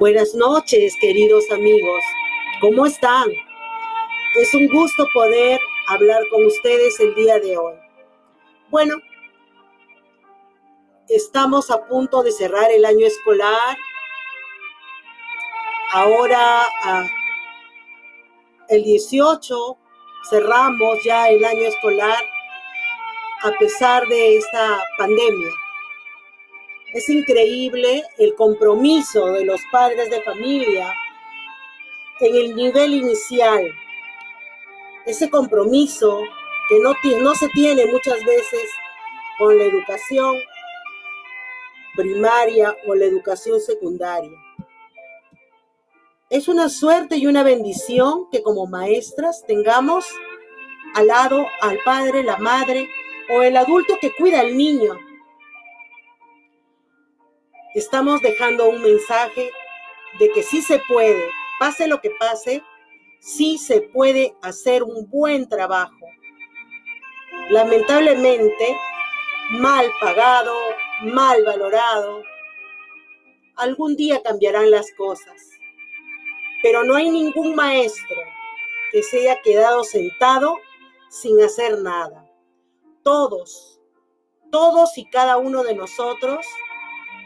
[0.00, 2.02] Buenas noches, queridos amigos.
[2.62, 3.28] ¿Cómo están?
[4.34, 7.74] Es un gusto poder hablar con ustedes el día de hoy.
[8.70, 8.94] Bueno,
[11.06, 13.76] estamos a punto de cerrar el año escolar.
[15.92, 16.62] Ahora,
[18.70, 19.78] el 18,
[20.30, 22.24] cerramos ya el año escolar
[23.42, 25.50] a pesar de esta pandemia.
[26.92, 30.92] Es increíble el compromiso de los padres de familia
[32.18, 33.64] en el nivel inicial.
[35.06, 36.20] Ese compromiso
[36.68, 38.68] que no, se tiene muchas veces
[39.38, 40.36] con la educación
[41.94, 44.36] primaria o la educación secundaria.
[46.28, 50.06] Es una suerte y una bendición que como maestras tengamos
[50.96, 52.88] al lado al padre, la madre
[53.32, 54.98] o el adulto que cuida al niño
[57.74, 59.50] estamos dejando un mensaje
[60.18, 61.22] de que sí se puede,
[61.58, 62.62] pase lo que pase,
[63.20, 66.06] sí se puede hacer un buen trabajo.
[67.50, 68.76] Lamentablemente,
[69.50, 70.54] mal pagado,
[71.02, 72.22] mal valorado,
[73.56, 75.36] algún día cambiarán las cosas.
[76.62, 78.16] Pero no hay ningún maestro
[78.92, 80.56] que se haya quedado sentado
[81.08, 82.26] sin hacer nada.
[83.02, 83.80] Todos,
[84.50, 86.44] todos y cada uno de nosotros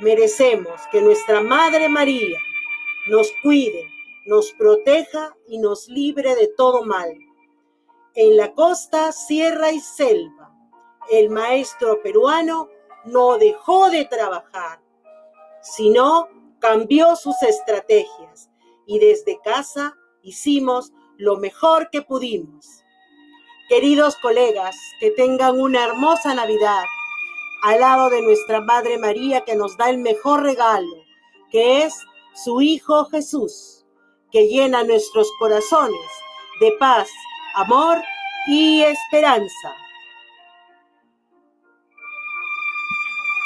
[0.00, 2.38] merecemos que nuestra Madre María
[3.08, 3.88] nos cuide,
[4.26, 7.16] nos proteja y nos libre de todo mal.
[8.14, 10.52] En la costa, sierra y selva,
[11.10, 12.68] el maestro peruano
[13.04, 14.80] no dejó de trabajar,
[15.62, 18.50] sino cambió sus estrategias
[18.86, 22.84] y desde casa hicimos lo mejor que pudimos.
[23.68, 26.84] Queridos colegas, que tengan una hermosa Navidad
[27.62, 31.04] al lado de nuestra Madre María que nos da el mejor regalo,
[31.50, 31.94] que es
[32.34, 33.84] su Hijo Jesús,
[34.30, 36.00] que llena nuestros corazones
[36.60, 37.08] de paz,
[37.54, 37.98] amor
[38.46, 39.74] y esperanza.